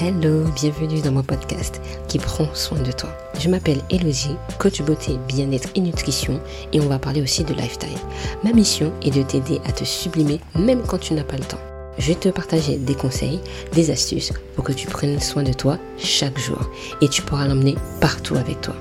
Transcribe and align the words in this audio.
Hello, 0.00 0.44
bienvenue 0.54 1.00
dans 1.00 1.10
mon 1.10 1.24
podcast 1.24 1.80
qui 2.06 2.20
prend 2.20 2.46
soin 2.54 2.78
de 2.78 2.92
toi. 2.92 3.10
Je 3.40 3.48
m'appelle 3.48 3.80
Elodie, 3.90 4.36
coach 4.56 4.80
beauté, 4.82 5.18
bien-être 5.26 5.70
et 5.74 5.80
nutrition 5.80 6.40
et 6.72 6.80
on 6.80 6.86
va 6.86 7.00
parler 7.00 7.20
aussi 7.20 7.42
de 7.42 7.52
lifestyle. 7.52 7.98
Ma 8.44 8.52
mission 8.52 8.92
est 9.02 9.10
de 9.10 9.24
t'aider 9.24 9.60
à 9.66 9.72
te 9.72 9.82
sublimer 9.82 10.38
même 10.54 10.82
quand 10.86 10.98
tu 10.98 11.14
n'as 11.14 11.24
pas 11.24 11.36
le 11.36 11.42
temps. 11.42 11.58
Je 11.98 12.06
vais 12.06 12.14
te 12.14 12.28
partager 12.28 12.76
des 12.76 12.94
conseils, 12.94 13.40
des 13.72 13.90
astuces 13.90 14.32
pour 14.54 14.62
que 14.62 14.72
tu 14.72 14.86
prennes 14.86 15.18
soin 15.18 15.42
de 15.42 15.52
toi 15.52 15.78
chaque 15.96 16.38
jour 16.38 16.70
et 17.00 17.08
tu 17.08 17.22
pourras 17.22 17.48
l'emmener 17.48 17.74
partout 18.00 18.36
avec 18.36 18.60
toi. 18.60 18.76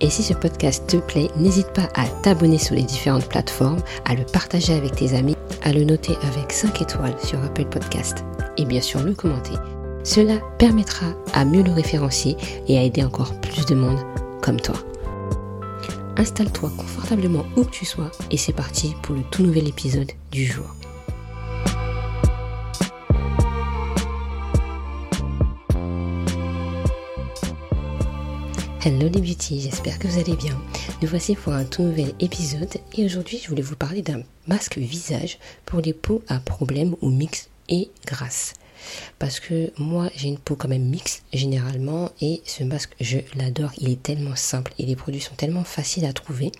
Et 0.00 0.08
si 0.08 0.22
ce 0.22 0.34
podcast 0.34 0.86
te 0.86 0.98
plaît, 0.98 1.30
n'hésite 1.36 1.72
pas 1.72 1.88
à 1.96 2.06
t'abonner 2.22 2.58
sur 2.58 2.76
les 2.76 2.84
différentes 2.84 3.28
plateformes, 3.28 3.82
à 4.04 4.14
le 4.14 4.22
partager 4.24 4.74
avec 4.74 4.94
tes 4.94 5.16
amis, 5.16 5.36
à 5.64 5.72
le 5.72 5.82
noter 5.82 6.16
avec 6.22 6.52
5 6.52 6.80
étoiles 6.80 7.16
sur 7.24 7.42
Apple 7.42 7.64
Podcast 7.64 8.18
et 8.56 8.64
bien 8.64 8.80
sûr 8.80 9.02
le 9.02 9.14
commenter 9.14 9.54
cela 10.04 10.38
permettra 10.58 11.06
à 11.32 11.44
mieux 11.44 11.62
le 11.62 11.72
référencier 11.72 12.36
et 12.68 12.78
à 12.78 12.82
aider 12.82 13.02
encore 13.02 13.38
plus 13.40 13.66
de 13.66 13.74
monde 13.74 13.98
comme 14.40 14.60
toi. 14.60 14.76
Installe-toi 16.16 16.70
confortablement 16.76 17.44
où 17.56 17.64
que 17.64 17.70
tu 17.70 17.84
sois 17.84 18.10
et 18.30 18.36
c'est 18.36 18.52
parti 18.52 18.94
pour 19.02 19.14
le 19.14 19.22
tout 19.30 19.42
nouvel 19.42 19.68
épisode 19.68 20.10
du 20.30 20.44
jour. 20.44 20.66
Hello 28.84 29.08
les 29.08 29.20
beauty, 29.20 29.60
j'espère 29.60 29.96
que 30.00 30.08
vous 30.08 30.18
allez 30.18 30.34
bien. 30.34 30.60
Nous 31.00 31.08
voici 31.08 31.36
pour 31.36 31.52
un 31.52 31.64
tout 31.64 31.82
nouvel 31.82 32.12
épisode 32.18 32.74
et 32.94 33.04
aujourd'hui 33.04 33.38
je 33.40 33.48
voulais 33.48 33.62
vous 33.62 33.76
parler 33.76 34.02
d'un 34.02 34.22
masque 34.48 34.76
visage 34.76 35.38
pour 35.64 35.80
les 35.80 35.92
peaux 35.92 36.20
à 36.26 36.40
problème 36.40 36.96
ou 37.00 37.10
mix 37.10 37.48
et 37.68 37.90
grasses. 38.06 38.54
Parce 39.18 39.40
que 39.40 39.72
moi, 39.78 40.10
j'ai 40.16 40.28
une 40.28 40.38
peau 40.38 40.56
quand 40.56 40.68
même 40.68 40.84
mixte 40.84 41.24
généralement 41.32 42.10
et 42.20 42.42
ce 42.46 42.64
masque, 42.64 42.94
je 43.00 43.18
l'adore. 43.36 43.72
Il 43.78 43.90
est 43.90 44.02
tellement 44.02 44.36
simple 44.36 44.72
et 44.78 44.86
les 44.86 44.96
produits 44.96 45.20
sont 45.20 45.34
tellement 45.34 45.64
faciles 45.64 46.04
à 46.04 46.12
trouver. 46.12 46.52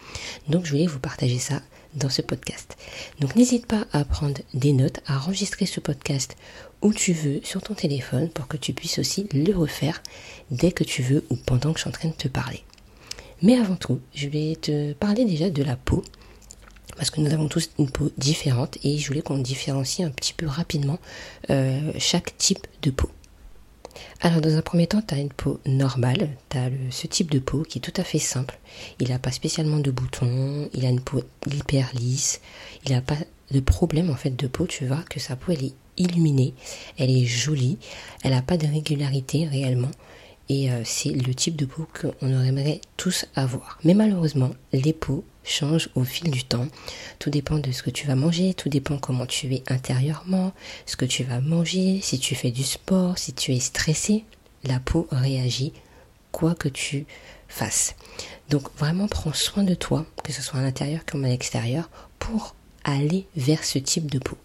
Donc, 0.48 0.64
je 0.64 0.72
voulais 0.72 0.86
vous 0.86 0.98
partager 0.98 1.38
ça 1.38 1.60
dans 1.94 2.08
ce 2.08 2.22
podcast. 2.22 2.76
Donc, 3.20 3.36
n'hésite 3.36 3.66
pas 3.66 3.86
à 3.92 4.04
prendre 4.04 4.40
des 4.54 4.72
notes, 4.72 5.00
à 5.06 5.18
enregistrer 5.18 5.66
ce 5.66 5.80
podcast 5.80 6.36
où 6.80 6.92
tu 6.92 7.12
veux 7.12 7.40
sur 7.44 7.62
ton 7.62 7.74
téléphone 7.74 8.28
pour 8.28 8.48
que 8.48 8.56
tu 8.56 8.72
puisses 8.72 8.98
aussi 8.98 9.28
le 9.32 9.52
refaire 9.56 10.02
dès 10.50 10.72
que 10.72 10.84
tu 10.84 11.02
veux 11.02 11.24
ou 11.30 11.36
pendant 11.36 11.72
que 11.72 11.78
je 11.78 11.82
suis 11.82 11.88
en 11.88 11.92
train 11.92 12.08
de 12.08 12.14
te 12.14 12.28
parler. 12.28 12.62
Mais 13.42 13.56
avant 13.56 13.76
tout, 13.76 14.00
je 14.14 14.28
vais 14.28 14.56
te 14.60 14.92
parler 14.94 15.24
déjà 15.24 15.50
de 15.50 15.62
la 15.62 15.76
peau 15.76 16.02
parce 16.96 17.10
que 17.10 17.20
nous 17.20 17.32
avons 17.32 17.48
tous 17.48 17.70
une 17.78 17.90
peau 17.90 18.10
différente 18.16 18.78
et 18.84 18.98
je 18.98 19.08
voulais 19.08 19.22
qu'on 19.22 19.38
différencie 19.38 20.06
un 20.06 20.10
petit 20.10 20.34
peu 20.34 20.46
rapidement 20.46 20.98
euh, 21.50 21.92
chaque 21.98 22.36
type 22.38 22.66
de 22.82 22.90
peau. 22.90 23.10
Alors 24.20 24.40
dans 24.40 24.56
un 24.56 24.62
premier 24.62 24.86
temps, 24.86 25.02
tu 25.02 25.14
as 25.14 25.18
une 25.18 25.32
peau 25.32 25.60
normale, 25.66 26.30
tu 26.48 26.56
as 26.56 26.70
ce 26.90 27.06
type 27.06 27.30
de 27.30 27.38
peau 27.38 27.62
qui 27.62 27.78
est 27.78 27.80
tout 27.80 28.00
à 28.00 28.04
fait 28.04 28.18
simple. 28.18 28.58
Il 29.00 29.08
n'a 29.08 29.18
pas 29.18 29.32
spécialement 29.32 29.78
de 29.78 29.90
boutons, 29.90 30.68
il 30.72 30.86
a 30.86 30.88
une 30.88 31.00
peau 31.00 31.22
hyper 31.52 31.90
lisse, 31.94 32.40
il 32.86 32.92
n'a 32.92 33.00
pas 33.00 33.18
de 33.50 33.60
problème 33.60 34.10
en 34.10 34.16
fait 34.16 34.34
de 34.36 34.46
peau, 34.46 34.66
tu 34.66 34.86
vois 34.86 35.02
que 35.10 35.20
sa 35.20 35.36
peau 35.36 35.52
elle 35.52 35.64
est 35.64 35.74
illuminée, 35.98 36.54
elle 36.98 37.10
est 37.10 37.26
jolie, 37.26 37.78
elle 38.22 38.30
n'a 38.30 38.42
pas 38.42 38.56
de 38.56 38.66
régularité 38.66 39.46
réellement 39.46 39.90
et 40.52 40.70
euh, 40.70 40.82
c'est 40.84 41.08
le 41.08 41.34
type 41.34 41.56
de 41.56 41.64
peau 41.64 41.88
qu'on 41.98 42.44
aimerait 42.44 42.82
tous 42.98 43.24
avoir. 43.34 43.78
Mais 43.84 43.94
malheureusement, 43.94 44.50
les 44.74 44.92
peaux 44.92 45.24
changent 45.44 45.88
au 45.94 46.04
fil 46.04 46.30
du 46.30 46.44
temps. 46.44 46.66
Tout 47.18 47.30
dépend 47.30 47.58
de 47.58 47.72
ce 47.72 47.82
que 47.82 47.88
tu 47.88 48.06
vas 48.06 48.16
manger, 48.16 48.52
tout 48.52 48.68
dépend 48.68 48.98
comment 48.98 49.24
tu 49.24 49.54
es 49.54 49.62
intérieurement, 49.68 50.52
ce 50.84 50.96
que 50.96 51.06
tu 51.06 51.24
vas 51.24 51.40
manger, 51.40 52.00
si 52.02 52.18
tu 52.18 52.34
fais 52.34 52.50
du 52.50 52.64
sport, 52.64 53.16
si 53.16 53.32
tu 53.32 53.54
es 53.54 53.60
stressé, 53.60 54.24
la 54.64 54.78
peau 54.78 55.08
réagit 55.10 55.72
quoi 56.32 56.54
que 56.54 56.68
tu 56.68 57.06
fasses. 57.48 57.94
Donc 58.50 58.64
vraiment 58.76 59.08
prends 59.08 59.32
soin 59.32 59.62
de 59.62 59.74
toi, 59.74 60.04
que 60.22 60.34
ce 60.34 60.42
soit 60.42 60.60
à 60.60 60.62
l'intérieur 60.62 61.06
comme 61.06 61.24
à 61.24 61.28
l'extérieur, 61.28 61.88
pour 62.18 62.54
aller 62.84 63.26
vers 63.36 63.64
ce 63.64 63.78
type 63.78 64.10
de 64.10 64.18
peau. 64.18 64.36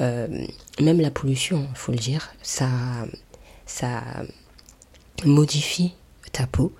Euh, 0.00 0.46
même 0.80 1.00
la 1.00 1.10
pollution, 1.10 1.66
il 1.68 1.76
faut 1.76 1.90
le 1.90 1.98
dire, 1.98 2.32
ça, 2.40 2.68
ça 3.66 4.00
modifie 5.24 5.94
ta 6.32 6.46
peau. 6.46 6.74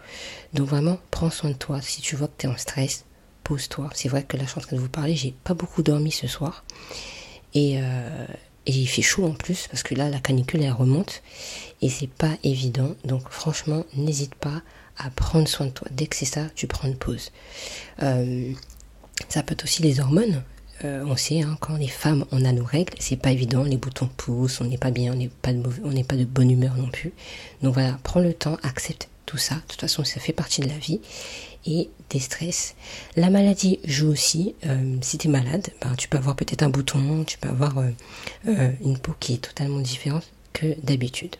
Donc 0.54 0.68
vraiment, 0.68 0.98
prends 1.10 1.30
soin 1.30 1.50
de 1.50 1.56
toi. 1.56 1.80
Si 1.80 2.00
tu 2.00 2.16
vois 2.16 2.28
que 2.28 2.34
tu 2.38 2.46
es 2.46 2.48
en 2.48 2.56
stress, 2.56 3.04
pose-toi. 3.44 3.90
C'est 3.94 4.08
vrai 4.08 4.22
que 4.24 4.36
là, 4.36 4.44
je 4.44 4.50
suis 4.50 4.58
en 4.58 4.62
train 4.62 4.76
de 4.76 4.80
vous 4.80 4.88
parler, 4.88 5.16
j'ai 5.16 5.34
pas 5.44 5.54
beaucoup 5.54 5.82
dormi 5.82 6.12
ce 6.12 6.26
soir. 6.26 6.64
Et, 7.54 7.78
euh, 7.78 8.26
et, 8.66 8.72
il 8.72 8.86
fait 8.86 9.02
chaud 9.02 9.26
en 9.26 9.32
plus, 9.32 9.66
parce 9.68 9.82
que 9.82 9.94
là, 9.94 10.08
la 10.08 10.20
canicule, 10.20 10.62
elle 10.62 10.72
remonte. 10.72 11.22
Et 11.82 11.88
c'est 11.88 12.10
pas 12.10 12.36
évident. 12.44 12.94
Donc 13.04 13.28
franchement, 13.30 13.84
n'hésite 13.94 14.34
pas 14.34 14.62
à 14.96 15.10
prendre 15.10 15.48
soin 15.48 15.66
de 15.66 15.72
toi. 15.72 15.88
Dès 15.90 16.06
que 16.06 16.16
c'est 16.16 16.26
ça, 16.26 16.46
tu 16.54 16.66
prends 16.66 16.86
une 16.86 16.96
pause. 16.96 17.32
Euh, 18.02 18.52
ça 19.28 19.42
peut 19.42 19.52
être 19.52 19.64
aussi 19.64 19.82
les 19.82 20.00
hormones. 20.00 20.42
Euh, 20.84 21.04
on 21.06 21.16
sait, 21.16 21.42
hein, 21.42 21.56
quand 21.60 21.76
les 21.76 21.88
femmes, 21.88 22.24
on 22.32 22.44
a 22.44 22.52
nos 22.52 22.64
règles, 22.64 22.94
c'est 22.98 23.16
pas 23.16 23.32
évident, 23.32 23.64
les 23.64 23.76
boutons 23.76 24.08
poussent, 24.16 24.60
on 24.60 24.64
n'est 24.64 24.78
pas 24.78 24.90
bien, 24.90 25.12
on 25.12 25.16
n'est 25.16 25.28
pas, 26.04 26.16
de 26.16 26.24
bonne 26.24 26.50
humeur 26.50 26.76
non 26.76 26.88
plus. 26.88 27.12
Donc 27.62 27.74
voilà, 27.74 27.98
prends 28.02 28.20
le 28.20 28.32
temps, 28.32 28.56
accepte 28.62 29.08
tout 29.26 29.36
ça. 29.36 29.56
De 29.56 29.60
toute 29.68 29.80
façon, 29.80 30.04
ça 30.04 30.20
fait 30.20 30.32
partie 30.32 30.60
de 30.60 30.68
la 30.68 30.78
vie. 30.78 31.00
Et 31.66 31.90
des 32.08 32.20
stress. 32.20 32.74
La 33.16 33.28
maladie 33.28 33.80
joue 33.84 34.08
aussi. 34.08 34.54
Euh, 34.64 34.96
si 35.02 35.18
tu 35.18 35.28
es 35.28 35.30
malade, 35.30 35.68
ben, 35.82 35.94
tu 35.94 36.08
peux 36.08 36.16
avoir 36.16 36.34
peut-être 36.34 36.62
un 36.62 36.70
bouton, 36.70 37.22
tu 37.24 37.36
peux 37.36 37.50
avoir 37.50 37.74
euh, 37.78 38.70
une 38.82 38.96
peau 38.98 39.14
qui 39.20 39.34
est 39.34 39.42
totalement 39.44 39.80
différente 39.80 40.24
que 40.54 40.74
d'habitude. 40.82 41.36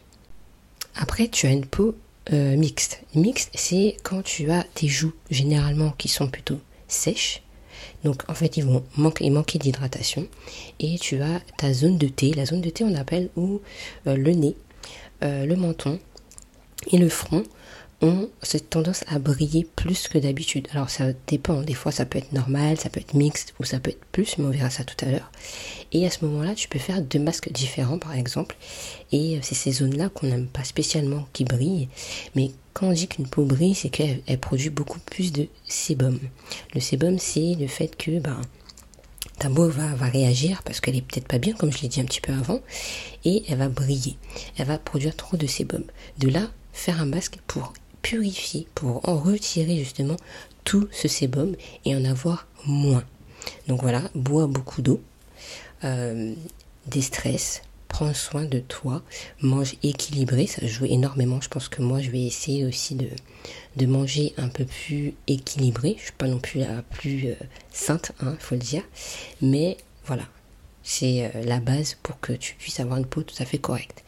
Après, 0.94 1.28
tu 1.28 1.46
as 1.46 1.50
une 1.50 1.64
peau 1.64 1.96
mixte. 2.30 3.00
Mixte, 3.14 3.50
c'est 3.54 3.96
quand 4.02 4.22
tu 4.22 4.50
as 4.50 4.62
tes 4.74 4.88
joues 4.88 5.14
généralement 5.30 5.92
qui 5.92 6.08
sont 6.08 6.28
plutôt 6.28 6.60
sèches 6.86 7.42
donc 8.04 8.22
en 8.28 8.34
fait, 8.34 8.56
ils 8.56 8.64
vont 8.64 8.84
manquer, 8.96 9.28
manquer 9.30 9.58
d'hydratation. 9.58 10.26
Et 10.78 10.98
tu 10.98 11.20
as 11.22 11.40
ta 11.58 11.72
zone 11.72 11.98
de 11.98 12.08
thé. 12.08 12.32
La 12.32 12.46
zone 12.46 12.60
de 12.60 12.70
thé, 12.70 12.84
on 12.84 12.94
appelle 12.94 13.30
où 13.36 13.60
euh, 14.06 14.16
le 14.16 14.32
nez, 14.32 14.56
euh, 15.22 15.46
le 15.46 15.56
menton 15.56 15.98
et 16.90 16.98
le 16.98 17.08
front 17.08 17.44
ont 18.02 18.28
cette 18.42 18.70
tendance 18.70 19.04
à 19.08 19.18
briller 19.18 19.66
plus 19.76 20.08
que 20.08 20.18
d'habitude. 20.18 20.68
Alors 20.72 20.90
ça 20.90 21.12
dépend, 21.26 21.62
des 21.62 21.74
fois 21.74 21.92
ça 21.92 22.06
peut 22.06 22.18
être 22.18 22.32
normal, 22.32 22.78
ça 22.78 22.88
peut 22.88 23.00
être 23.00 23.14
mixte 23.14 23.54
ou 23.60 23.64
ça 23.64 23.78
peut 23.78 23.90
être 23.90 24.04
plus, 24.12 24.38
mais 24.38 24.44
on 24.46 24.50
verra 24.50 24.70
ça 24.70 24.84
tout 24.84 25.04
à 25.04 25.10
l'heure. 25.10 25.30
Et 25.92 26.06
à 26.06 26.10
ce 26.10 26.24
moment-là, 26.24 26.54
tu 26.54 26.68
peux 26.68 26.78
faire 26.78 27.02
deux 27.02 27.18
masques 27.18 27.52
différents 27.52 27.98
par 27.98 28.14
exemple. 28.14 28.56
Et 29.12 29.36
euh, 29.36 29.40
c'est 29.42 29.54
ces 29.54 29.72
zones-là 29.72 30.08
qu'on 30.08 30.28
n'aime 30.28 30.46
pas 30.46 30.64
spécialement 30.64 31.26
qui 31.32 31.44
brillent. 31.44 31.88
Mais 32.34 32.52
quand 32.72 32.88
on 32.88 32.92
dit 32.92 33.08
qu'une 33.08 33.28
peau 33.28 33.44
brille, 33.44 33.74
c'est 33.74 33.90
qu'elle 33.90 34.22
produit 34.40 34.70
beaucoup 34.70 35.00
plus 35.00 35.32
de 35.32 35.48
sébum. 35.66 36.18
Le 36.74 36.80
sébum, 36.80 37.18
c'est 37.18 37.54
le 37.58 37.66
fait 37.66 37.96
que 37.96 38.18
ben, 38.18 38.40
ta 39.38 39.50
peau 39.50 39.68
va, 39.68 39.94
va 39.94 40.06
réagir 40.06 40.62
parce 40.62 40.80
qu'elle 40.80 40.96
est 40.96 41.02
peut-être 41.02 41.26
pas 41.26 41.38
bien, 41.38 41.54
comme 41.54 41.72
je 41.72 41.82
l'ai 41.82 41.88
dit 41.88 42.00
un 42.00 42.04
petit 42.04 42.20
peu 42.20 42.32
avant, 42.32 42.60
et 43.24 43.42
elle 43.48 43.58
va 43.58 43.68
briller. 43.68 44.16
Elle 44.56 44.66
va 44.66 44.78
produire 44.78 45.16
trop 45.16 45.36
de 45.36 45.46
sébum. 45.46 45.82
De 46.18 46.28
là, 46.28 46.50
faire 46.72 47.00
un 47.00 47.06
masque 47.06 47.38
pour 47.46 47.72
purifier, 48.02 48.66
pour 48.74 49.08
en 49.08 49.18
retirer 49.18 49.78
justement 49.78 50.16
tout 50.64 50.88
ce 50.92 51.08
sébum 51.08 51.54
et 51.84 51.94
en 51.94 52.04
avoir 52.04 52.46
moins. 52.66 53.04
Donc 53.68 53.82
voilà, 53.82 54.02
bois 54.14 54.46
beaucoup 54.46 54.82
d'eau, 54.82 55.00
euh, 55.84 56.34
des 56.86 57.02
stress, 57.02 57.62
prends 57.88 58.14
soin 58.14 58.44
de 58.44 58.60
toi, 58.60 59.02
mange 59.40 59.74
équilibré, 59.82 60.46
ça 60.46 60.66
joue 60.66 60.86
énormément. 60.86 61.40
Je 61.40 61.48
pense 61.48 61.68
que 61.68 61.82
moi 61.82 62.00
je 62.00 62.10
vais 62.10 62.22
essayer 62.22 62.64
aussi 62.64 62.94
de, 62.94 63.08
de 63.76 63.86
manger 63.86 64.32
un 64.36 64.48
peu 64.48 64.64
plus 64.64 65.14
équilibré. 65.26 65.96
Je 65.98 66.04
suis 66.04 66.12
pas 66.12 66.28
non 66.28 66.38
plus 66.38 66.60
la 66.60 66.82
plus 66.82 67.28
euh, 67.28 67.34
sainte, 67.72 68.12
il 68.22 68.28
hein, 68.28 68.36
faut 68.38 68.54
le 68.54 68.60
dire. 68.60 68.82
Mais 69.40 69.76
voilà, 70.06 70.24
c'est 70.82 71.24
euh, 71.34 71.42
la 71.44 71.60
base 71.60 71.96
pour 72.02 72.20
que 72.20 72.32
tu 72.32 72.54
puisses 72.54 72.80
avoir 72.80 72.98
une 72.98 73.06
peau 73.06 73.22
tout 73.22 73.40
à 73.40 73.44
fait 73.44 73.58
correcte. 73.58 74.02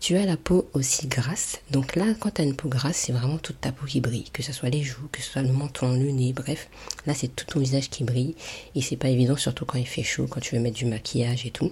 Tu 0.00 0.16
as 0.16 0.26
la 0.26 0.36
peau 0.36 0.68
aussi 0.72 1.06
grasse. 1.06 1.60
Donc 1.70 1.96
là, 1.96 2.06
quand 2.18 2.34
tu 2.34 2.42
as 2.42 2.44
une 2.44 2.56
peau 2.56 2.68
grasse, 2.68 2.96
c'est 2.96 3.12
vraiment 3.12 3.38
toute 3.38 3.60
ta 3.60 3.72
peau 3.72 3.86
qui 3.86 4.00
brille. 4.00 4.30
Que 4.32 4.42
ce 4.42 4.52
soit 4.52 4.70
les 4.70 4.82
joues, 4.82 5.08
que 5.12 5.20
ce 5.20 5.30
soit 5.30 5.42
le 5.42 5.52
menton, 5.52 5.92
le 5.92 6.10
nez, 6.10 6.32
bref. 6.32 6.68
Là, 7.06 7.14
c'est 7.14 7.28
tout 7.28 7.46
ton 7.46 7.60
visage 7.60 7.90
qui 7.90 8.04
brille. 8.04 8.34
Et 8.74 8.82
c'est 8.82 8.96
pas 8.96 9.08
évident, 9.08 9.36
surtout 9.36 9.64
quand 9.64 9.78
il 9.78 9.86
fait 9.86 10.02
chaud, 10.02 10.26
quand 10.28 10.40
tu 10.40 10.54
veux 10.56 10.60
mettre 10.60 10.76
du 10.76 10.86
maquillage 10.86 11.46
et 11.46 11.50
tout. 11.50 11.70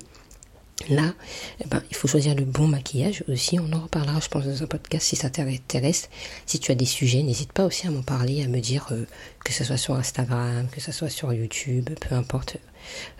Là, 0.88 1.14
eh 1.60 1.68
ben, 1.68 1.82
il 1.90 1.96
faut 1.96 2.08
choisir 2.08 2.34
le 2.34 2.44
bon 2.44 2.66
maquillage 2.66 3.22
aussi. 3.28 3.58
On 3.60 3.72
en 3.72 3.80
reparlera, 3.80 4.18
je 4.20 4.28
pense, 4.28 4.44
dans 4.44 4.62
un 4.62 4.66
podcast 4.66 5.06
si 5.06 5.16
ça 5.16 5.30
t'intéresse. 5.30 6.08
Si 6.46 6.58
tu 6.58 6.72
as 6.72 6.74
des 6.74 6.86
sujets, 6.86 7.22
n'hésite 7.22 7.52
pas 7.52 7.64
aussi 7.64 7.86
à 7.86 7.90
m'en 7.90 8.02
parler, 8.02 8.42
à 8.42 8.48
me 8.48 8.60
dire 8.60 8.88
euh, 8.90 9.04
que 9.44 9.52
ce 9.52 9.64
soit 9.64 9.76
sur 9.76 9.94
Instagram, 9.94 10.66
que 10.72 10.80
ce 10.80 10.90
soit 10.90 11.10
sur 11.10 11.32
YouTube, 11.32 11.90
peu 12.00 12.14
importe, 12.14 12.56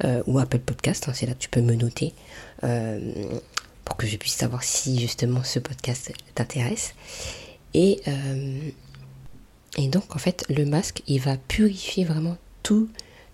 euh, 0.05 0.23
ou 0.27 0.39
Apple 0.39 0.59
Podcast. 0.59 1.09
Hein, 1.09 1.13
c'est 1.15 1.27
là 1.27 1.35
que 1.35 1.39
tu 1.39 1.49
peux 1.49 1.61
me 1.61 1.75
noter. 1.75 2.15
Euh, 2.65 2.99
que 4.03 4.09
je 4.09 4.17
puisse 4.17 4.35
savoir 4.35 4.65
si 4.65 4.99
justement 4.99 5.45
ce 5.45 5.61
podcast 5.61 6.13
t'intéresse. 6.35 6.95
Et, 7.73 8.01
euh, 8.09 8.59
et 9.79 9.87
donc 9.87 10.17
en 10.17 10.19
fait 10.19 10.45
le 10.49 10.65
masque 10.65 11.03
il 11.07 11.21
va 11.21 11.37
purifier 11.37 12.05
vraiment 12.05 12.37
tous 12.65 12.89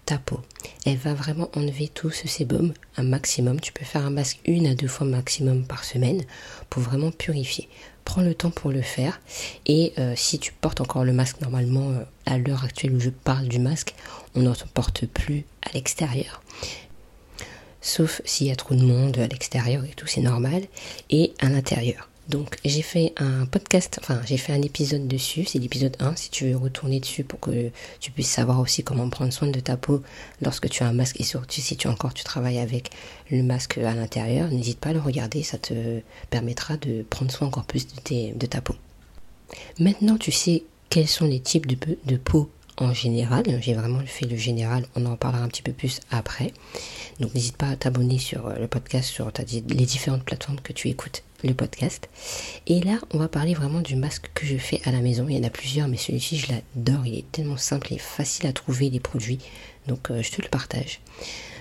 ta 0.05 0.19
peau. 0.19 0.41
Elle 0.85 0.99
va 0.99 1.15
vraiment 1.15 1.49
enlever 1.57 1.89
tout 1.89 2.11
ce 2.11 2.29
sébum 2.29 2.75
un 2.99 3.03
maximum. 3.03 3.61
Tu 3.61 3.73
peux 3.73 3.87
faire 3.87 4.05
un 4.05 4.11
masque 4.11 4.41
une 4.45 4.67
à 4.67 4.75
deux 4.75 4.89
fois 4.89 5.07
maximum 5.07 5.65
par 5.65 5.85
semaine 5.85 6.23
pour 6.69 6.83
vraiment 6.83 7.13
purifier. 7.13 7.67
Prends 8.05 8.23
le 8.23 8.35
temps 8.35 8.51
pour 8.51 8.71
le 8.71 8.83
faire. 8.83 9.23
Et 9.65 9.95
euh, 9.99 10.13
si 10.17 10.39
tu 10.39 10.53
portes 10.53 10.83
encore 10.83 11.05
le 11.05 11.15
masque 11.15 11.41
normalement, 11.41 11.91
euh, 11.93 12.05
à 12.27 12.37
l'heure 12.37 12.65
actuelle 12.65 12.95
où 12.95 13.01
je 13.01 13.11
parle 13.11 13.49
du 13.49 13.59
masque, 13.59 13.95
on 14.35 14.43
n'en 14.43 14.55
porte 14.75 15.07
plus 15.07 15.47
à 15.63 15.73
l'extérieur. 15.73 16.43
Sauf 17.81 18.21
s'il 18.25 18.49
y 18.49 18.51
a 18.51 18.57
trop 18.57 18.75
de 18.75 18.83
monde 18.83 19.19
à 19.19 19.27
l'extérieur 19.27 19.85
et 19.85 19.95
tout, 19.97 20.07
c'est 20.07 20.21
normal. 20.21 20.63
Et 21.11 21.33
à 21.41 21.49
l'intérieur. 21.49 22.09
Donc 22.29 22.59
j'ai 22.63 22.83
fait 22.83 23.15
un 23.17 23.47
podcast, 23.47 23.99
enfin 24.03 24.21
j'ai 24.27 24.37
fait 24.37 24.53
un 24.53 24.61
épisode 24.61 25.09
dessus, 25.09 25.47
c'est 25.47 25.59
l'épisode 25.59 25.97
1 25.99 26.15
si 26.15 26.31
tu 26.31 26.51
veux 26.51 26.57
retourner 26.59 27.01
dessus 27.01 27.25
pour 27.25 27.41
que 27.41 27.71
tu 28.01 28.11
puisses 28.11 28.29
savoir 28.29 28.61
aussi 28.61 28.85
comment 28.85 29.09
prendre 29.09 29.33
soin 29.33 29.49
de 29.49 29.61
ta 29.61 29.79
peau 29.79 30.03
lorsque 30.43 30.69
tu 30.69 30.83
as 30.83 30.89
un 30.89 30.93
masque 30.93 31.19
et 31.21 31.25
surtout 31.25 31.63
si 31.63 31.77
tu 31.79 31.89
encore 31.89 32.13
tu 32.13 32.25
travailles 32.25 32.59
avec 32.59 32.91
le 33.31 33.43
masque 33.43 33.79
à 33.79 33.95
l'intérieur, 33.95 34.51
n'hésite 34.51 34.79
pas 34.79 34.91
à 34.91 34.93
le 34.93 35.01
regarder, 35.01 35.43
ça 35.43 35.57
te 35.57 36.01
permettra 36.29 36.77
de 36.77 37.03
prendre 37.09 37.31
soin 37.31 37.49
encore 37.49 37.65
plus 37.65 37.87
de, 37.87 38.47
ta 38.47 38.61
peau. 38.61 38.75
Maintenant 39.79 40.19
tu 40.19 40.31
sais 40.31 40.65
quels 40.91 41.09
sont 41.09 41.27
les 41.27 41.41
types 41.41 41.67
de, 41.67 41.79
de 42.05 42.17
peau 42.19 42.51
en 42.79 42.95
général. 42.95 43.45
J'ai 43.61 43.75
vraiment 43.75 44.01
fait 44.07 44.27
le 44.27 44.37
général, 44.37 44.85
on 44.95 45.07
en 45.07 45.17
parlera 45.17 45.43
un 45.43 45.49
petit 45.49 45.63
peu 45.63 45.73
plus 45.73 46.01
après. 46.11 46.53
Donc 47.21 47.35
n'hésite 47.35 47.57
pas 47.57 47.69
à 47.69 47.77
t'abonner 47.77 48.19
sur 48.19 48.47
euh, 48.47 48.59
le 48.59 48.69
podcast, 48.69 49.09
sur 49.09 49.31
les 49.53 49.87
différentes 49.87 50.25
plateformes 50.25 50.61
que 50.61 50.73
tu 50.73 50.89
écoutes 50.89 51.23
le 51.45 51.55
podcast. 51.55 52.09
Et 52.67 52.81
là, 52.81 52.99
on 53.13 53.19
va 53.19 53.29
parler 53.29 53.55
vraiment 53.55 53.81
du 53.81 53.97
masque 53.97 54.31
que 54.35 54.45
je 54.45 54.57
fais 54.57 54.81
à 54.85 54.93
la 54.93 55.01
maison. 55.01 55.27
Il 55.29 55.37
y 55.37 55.41
en 55.41 55.45
a 55.47 55.51
plusieurs, 55.51 55.89
mais 55.89 55.97
celui-ci, 55.97 56.39
je 56.39 56.53
l'adore. 56.53 57.07
Il 57.07 57.19
est 57.19 57.31
tellement 57.31 57.57
simple 57.57 57.93
et 57.93 57.99
facile 57.99 58.47
à 58.47 58.53
trouver 58.53 58.91
les 58.91 59.01
produits. 59.01 59.39
Donc 59.87 60.11
euh, 60.11 60.23
je 60.23 60.31
te 60.31 60.43
le 60.43 60.49
partage. 60.49 61.01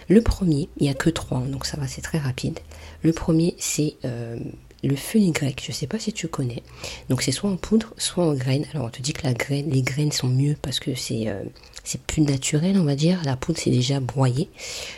Le 0.09 0.21
premier, 0.21 0.69
il 0.77 0.83
n'y 0.83 0.89
a 0.89 0.93
que 0.93 1.09
trois, 1.09 1.41
donc 1.41 1.65
ça 1.65 1.77
va, 1.77 1.87
c'est 1.87 2.01
très 2.01 2.17
rapide. 2.17 2.59
Le 3.03 3.11
premier, 3.11 3.55
c'est 3.59 3.95
euh, 4.05 4.39
le 4.87 5.31
grec, 5.31 5.61
je 5.63 5.71
ne 5.71 5.75
sais 5.75 5.87
pas 5.87 5.99
si 5.99 6.13
tu 6.13 6.27
connais. 6.27 6.63
Donc 7.09 7.21
c'est 7.21 7.31
soit 7.31 7.49
en 7.49 7.57
poudre, 7.57 7.93
soit 7.97 8.25
en 8.25 8.33
graines. 8.33 8.65
Alors 8.73 8.87
on 8.87 8.89
te 8.89 9.01
dit 9.01 9.13
que 9.13 9.27
les 9.51 9.81
graines 9.81 10.11
sont 10.11 10.27
mieux 10.27 10.55
parce 10.61 10.79
que 10.79 10.95
c'est 10.95 11.27
euh, 11.27 11.43
c'est 11.83 12.01
plus 12.01 12.21
naturel, 12.21 12.77
on 12.77 12.83
va 12.83 12.95
dire. 12.95 13.21
La 13.23 13.35
poudre 13.35 13.59
c'est 13.61 13.71
déjà 13.71 13.99
broyé, 13.99 14.49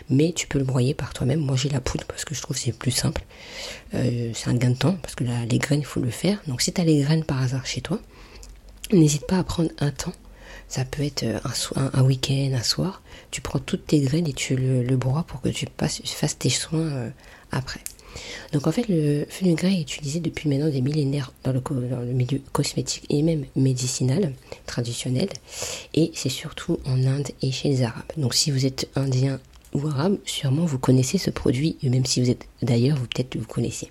mais 0.10 0.34
tu 0.34 0.48
peux 0.48 0.60
le 0.60 0.66
broyer 0.66 0.94
par 0.94 1.14
toi-même. 1.14 1.40
Moi 1.40 1.56
j'ai 1.56 1.70
la 1.70 1.82
poudre 1.82 2.06
parce 2.06 2.26
que 2.26 2.36
je 2.36 2.42
trouve 2.42 2.58
c'est 2.58 2.72
plus 2.72 2.92
simple. 2.92 3.24
Euh, 3.94 4.32
c'est 4.34 4.50
un 4.50 4.56
gain 4.56 4.72
de 4.72 4.78
temps 4.78 4.98
parce 5.02 5.16
que 5.16 5.24
les 5.24 5.60
graines 5.60 5.82
il 5.82 5.86
faut 5.86 6.02
le 6.02 6.12
faire. 6.12 6.40
Donc 6.48 6.62
si 6.62 6.72
tu 6.72 6.82
as 6.82 6.84
les 6.84 7.02
graines 7.02 7.24
par 7.24 7.42
hasard 7.42 7.66
chez 7.66 7.82
toi, 7.82 8.00
n'hésite 8.92 9.26
pas 9.28 9.40
à 9.40 9.44
prendre 9.44 9.72
un 9.80 9.92
temps. 9.92 10.14
Ça 10.68 10.86
peut 10.86 11.04
être 11.04 11.24
un, 11.24 11.90
un, 11.94 12.04
week-end, 12.04 12.52
un 12.54 12.62
soir. 12.62 13.02
Tu 13.32 13.42
prends 13.42 13.58
toutes 13.58 13.88
tes 13.88 14.02
graines 14.02 14.28
et 14.28 14.34
tu 14.34 14.56
le, 14.56 14.98
broies 14.98 15.24
pour 15.24 15.42
que 15.42 15.50
tu 15.50 15.66
passes, 15.66 16.00
fasses 16.06 16.38
tes 16.38 16.52
soins 16.52 16.80
euh, 16.80 17.10
après. 17.52 17.80
Donc 18.54 18.68
en 18.68 18.72
fait, 18.72 18.88
le 18.88 19.26
fenugrec 19.30 19.74
est 19.74 19.82
utilisé 19.82 20.20
depuis 20.20 20.50
maintenant 20.50 20.70
des 20.70 20.82
millénaires 20.82 21.32
dans 21.44 21.52
le, 21.52 21.62
milieu 22.14 22.42
cosmétique 22.52 23.06
et 23.10 23.22
même 23.22 23.46
médicinal 23.56 24.34
traditionnel. 24.66 25.30
Et 25.94 26.12
c'est 26.16 26.30
surtout 26.30 26.80
en 26.86 27.06
Inde 27.06 27.30
et 27.42 27.52
chez 27.52 27.70
les 27.70 27.84
Arabes. 27.84 28.04
Donc 28.18 28.34
si 28.34 28.52
vous 28.52 28.66
êtes 28.66 28.90
indien 28.96 29.40
ou 29.74 29.88
arabe, 29.88 30.18
sûrement 30.26 30.66
vous 30.66 30.80
connaissez 30.80 31.18
ce 31.18 31.30
produit, 31.30 31.78
et 31.84 31.90
même 31.90 32.06
si 32.06 32.22
vous 32.22 32.30
êtes 32.30 32.48
d'ailleurs, 32.62 32.98
vous 32.98 33.06
peut-être 33.06 33.38
vous 33.38 33.46
connaissez. 33.46 33.88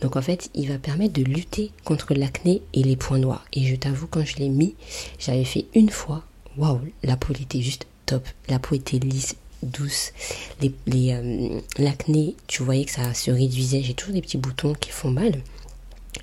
Donc 0.00 0.16
en 0.16 0.22
fait, 0.22 0.50
il 0.54 0.68
va 0.68 0.78
permettre 0.78 1.12
de 1.12 1.22
lutter 1.22 1.70
contre 1.84 2.14
l'acné 2.14 2.62
et 2.72 2.82
les 2.82 2.96
points 2.96 3.18
noirs. 3.18 3.44
Et 3.52 3.66
je 3.66 3.76
t'avoue, 3.76 4.06
quand 4.06 4.24
je 4.24 4.36
l'ai 4.36 4.48
mis, 4.48 4.74
j'avais 5.18 5.44
fait 5.44 5.66
une 5.74 5.90
fois. 5.90 6.24
Waouh, 6.56 6.80
la 7.02 7.16
peau 7.16 7.32
était 7.34 7.60
juste 7.60 7.86
top. 8.06 8.26
La 8.48 8.58
peau 8.58 8.74
était 8.74 8.98
lisse, 8.98 9.36
douce. 9.62 10.12
Les, 10.60 10.72
euh, 11.12 11.60
l'acné, 11.78 12.34
tu 12.46 12.62
voyais 12.62 12.84
que 12.84 12.92
ça 12.92 13.14
se 13.14 13.30
réduisait. 13.30 13.82
J'ai 13.82 13.94
toujours 13.94 14.14
des 14.14 14.22
petits 14.22 14.38
boutons 14.38 14.74
qui 14.74 14.90
font 14.90 15.10
mal, 15.10 15.42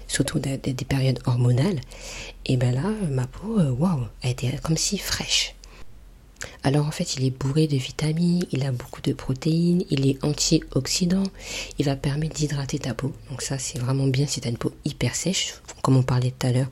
surtout 0.08 0.40
des, 0.40 0.58
des 0.58 0.86
périodes 0.86 1.20
hormonales. 1.26 1.80
Et 2.46 2.58
ben 2.58 2.74
là, 2.74 2.90
ma 3.10 3.28
peau, 3.28 3.60
euh, 3.60 3.72
waouh, 3.72 4.08
elle 4.22 4.32
était 4.32 4.58
comme 4.62 4.78
si 4.78 4.98
fraîche. 4.98 5.54
Alors 6.64 6.86
en 6.86 6.92
fait, 6.92 7.16
il 7.16 7.26
est 7.26 7.32
bourré 7.32 7.68
de 7.68 7.78
vitamines, 7.78 8.46
il 8.52 8.64
a 8.64 8.72
beaucoup 8.72 9.02
de 9.02 9.14
protéines, 9.14 9.84
il 9.90 10.08
est 10.08 10.24
antioxydant, 10.24 11.24
il 11.80 11.86
va 11.86 11.96
permettre 11.96 12.36
d'hydrater 12.36 12.80
ta 12.80 12.94
peau. 12.94 13.14
Donc 13.30 13.42
ça, 13.42 13.58
c'est 13.58 13.80
vraiment 13.80 14.08
bien 14.08 14.28
si 14.28 14.42
tu 14.42 14.50
une 14.50 14.58
peau 14.58 14.72
hyper 14.86 15.16
sèche, 15.16 15.56
comme 15.82 15.98
on 15.98 16.04
parlait 16.04 16.34
tout 16.38 16.48
à 16.48 16.52
l'heure 16.52 16.70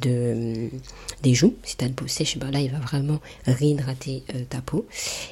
de, 0.00 0.68
des 1.22 1.34
joues. 1.34 1.54
Si 1.64 1.76
tu 1.76 1.84
as 1.84 1.88
une 1.88 1.94
peau 1.94 2.06
sèche, 2.06 2.38
ben 2.38 2.50
là, 2.50 2.60
il 2.60 2.70
va 2.70 2.78
vraiment 2.78 3.20
réhydrater 3.46 4.24
euh, 4.34 4.44
ta 4.48 4.60
peau. 4.60 4.86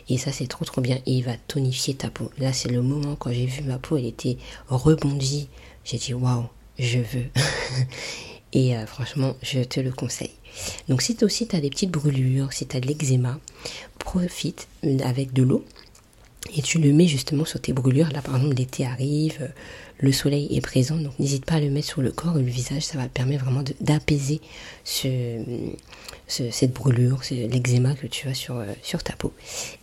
Et 0.09 0.19
ça, 0.19 0.33
c'est 0.33 0.47
trop 0.47 0.65
trop 0.65 0.81
bien. 0.81 0.99
Il 1.07 1.23
va 1.23 1.37
tonifier 1.49 1.95
ta 1.95 2.11
peau. 2.11 2.31
Là, 2.39 2.53
c'est 2.53 2.69
le 2.69 2.83
moment 2.83 3.17
quand 3.17 3.33
j'ai 3.33 3.47
vu 3.47 3.63
ma 3.63 3.79
peau, 3.79 3.97
elle 3.97 4.07
était 4.07 4.39
rebondie. 4.69 5.49
J'ai 5.85 5.99
dit, 5.99 6.15
waouh, 6.15 6.47
je 6.79 6.99
veux. 6.99 7.27
Et 8.53 8.77
euh, 8.77 8.87
franchement, 8.87 9.37
je 9.43 9.61
te 9.61 9.81
le 9.81 9.93
conseille. 9.93 10.31
Donc 10.89 11.03
si 11.03 11.17
toi 11.17 11.27
aussi 11.27 11.47
tu 11.47 11.57
as 11.57 11.61
des 11.61 11.71
petites 11.71 11.91
brûlures, 11.91 12.53
si 12.53 12.67
tu 12.67 12.81
de 12.81 12.87
l'eczéma, 12.87 13.39
profite 13.99 14.69
euh, 14.85 14.99
avec 15.05 15.33
de 15.33 15.43
l'eau 15.43 15.65
et 16.57 16.63
tu 16.63 16.79
le 16.79 16.93
mets 16.93 17.07
justement 17.07 17.45
sur 17.45 17.61
tes 17.61 17.73
brûlures. 17.73 18.11
Là 18.13 18.23
par 18.23 18.37
exemple 18.37 18.57
l'été 18.57 18.87
arrive, 18.87 19.51
le 20.01 20.13
soleil 20.13 20.49
est 20.57 20.61
présent, 20.61 20.97
donc 20.97 21.19
n'hésite 21.19 21.45
pas 21.45 21.55
à 21.55 21.61
le 21.61 21.71
mettre 21.71 21.89
sur 21.89 22.03
le 22.03 22.13
corps 22.13 22.37
ou 22.37 22.39
le 22.39 22.45
visage, 22.45 22.83
ça 22.83 22.99
va 22.99 23.09
permettre 23.09 23.45
vraiment 23.45 23.65
d'apaiser 23.81 24.41
ce, 24.85 25.43
cette 26.29 26.73
brûlure, 26.73 27.21
l'eczéma 27.31 27.95
que 27.95 28.07
tu 28.07 28.29
as 28.29 28.51
euh, 28.51 28.75
sur 28.83 29.03
ta 29.03 29.15
peau. 29.15 29.33